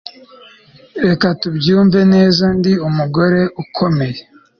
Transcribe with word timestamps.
reka 1.05 1.27
tubyumve 1.41 1.99
neza, 2.13 2.45
ndi 2.57 2.73
umugore 2.87 3.41
ukomeye 3.63 4.19